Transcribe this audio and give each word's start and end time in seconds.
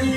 Thank 0.00 0.16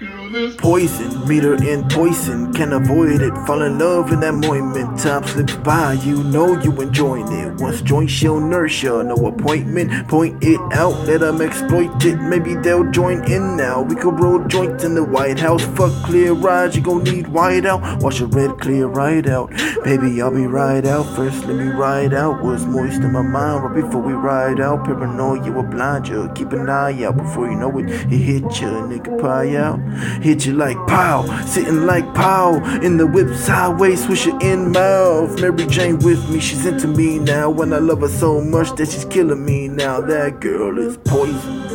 you, 0.00 0.17
Poison, 0.58 1.26
meter 1.26 1.54
in 1.54 1.88
poison, 1.88 2.52
can't 2.52 2.74
avoid 2.74 3.22
it. 3.22 3.32
Fall 3.46 3.62
in 3.62 3.78
love 3.78 4.12
in 4.12 4.20
that 4.20 4.34
moment. 4.34 4.98
Time 4.98 5.24
slips 5.24 5.56
by, 5.56 5.94
you 5.94 6.22
know 6.24 6.60
you 6.60 6.70
enjoying 6.82 7.32
it. 7.32 7.58
Once 7.60 7.80
joint, 7.80 8.10
she'll 8.10 8.38
ya. 8.38 9.02
No 9.02 9.14
appointment, 9.26 10.06
point 10.08 10.44
it 10.44 10.60
out, 10.72 10.92
let 11.06 11.20
them 11.20 11.40
exploit 11.40 12.04
it. 12.04 12.16
Maybe 12.16 12.54
they'll 12.56 12.90
join 12.90 13.24
in 13.30 13.56
now. 13.56 13.80
We 13.80 13.96
could 13.96 14.20
roll 14.20 14.44
joints 14.44 14.84
in 14.84 14.94
the 14.94 15.02
White 15.02 15.38
House. 15.38 15.62
Fuck 15.76 15.92
clear 16.04 16.34
rides, 16.34 16.76
you 16.76 16.82
gon' 16.82 17.04
need 17.04 17.28
white 17.28 17.64
out. 17.64 18.02
Wash 18.02 18.20
your 18.20 18.28
red 18.28 18.58
clear 18.60 18.86
right 18.86 19.26
out. 19.26 19.50
Baby, 19.82 20.20
I'll 20.20 20.30
be 20.30 20.46
right 20.46 20.84
out. 20.84 21.04
First, 21.16 21.46
let 21.46 21.56
me 21.56 21.70
ride 21.70 22.12
out. 22.12 22.44
What's 22.44 22.64
moist 22.64 23.00
in 23.00 23.12
my 23.12 23.22
mind 23.22 23.64
right 23.64 23.82
before 23.82 24.02
we 24.02 24.12
ride 24.12 24.60
out. 24.60 24.84
Paranoia 24.84 25.50
will 25.52 25.62
blind 25.62 26.08
you. 26.08 26.30
Keep 26.34 26.52
an 26.52 26.68
eye 26.68 27.04
out 27.04 27.16
before 27.16 27.50
you 27.50 27.56
know 27.56 27.78
it. 27.78 27.88
It 27.88 28.10
hit 28.10 28.42
ya, 28.60 28.68
nigga 28.84 29.18
pie 29.22 29.56
out. 29.56 29.80
Hit 30.22 30.46
you 30.46 30.54
like 30.54 30.76
pow, 30.86 31.22
sitting 31.46 31.86
like 31.86 32.14
pow. 32.14 32.56
In 32.82 32.96
the 32.96 33.06
whip 33.06 33.34
sideways, 33.36 34.04
swish 34.04 34.26
it 34.26 34.42
in 34.42 34.72
mouth. 34.72 35.40
Mary 35.40 35.66
Jane 35.66 35.98
with 36.00 36.28
me, 36.30 36.40
she's 36.40 36.66
into 36.66 36.88
me 36.88 37.18
now. 37.18 37.50
When 37.50 37.72
I 37.72 37.78
love 37.78 38.00
her 38.00 38.08
so 38.08 38.40
much 38.40 38.74
that 38.76 38.88
she's 38.88 39.04
killing 39.04 39.44
me 39.44 39.68
now. 39.68 40.00
That 40.00 40.40
girl 40.40 40.78
is 40.78 40.96
poison. 40.98 41.66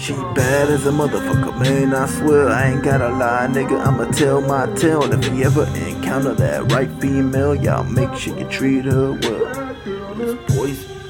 She 0.00 0.14
bad 0.14 0.70
as 0.70 0.86
a 0.86 0.90
motherfucker, 0.90 1.60
man. 1.60 1.92
I 1.92 2.06
swear 2.06 2.48
I 2.48 2.70
ain't 2.70 2.82
gotta 2.82 3.10
lie, 3.10 3.46
nigga. 3.50 3.86
I'ma 3.86 4.06
tell 4.06 4.40
my 4.40 4.64
tale. 4.74 5.02
If 5.12 5.26
you 5.26 5.44
ever 5.44 5.66
encounter 5.76 6.32
that 6.36 6.72
right 6.72 6.90
female, 7.02 7.54
y'all 7.54 7.84
make 7.84 8.14
sure 8.14 8.38
you 8.38 8.46
treat 8.46 8.86
her 8.86 9.12
well. 9.12 9.76
It's 10.16 10.54
poison. 10.54 11.09